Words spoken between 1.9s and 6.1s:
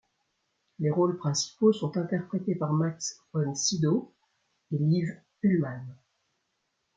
interprétés par Max von Sydow et Liv Ullmann.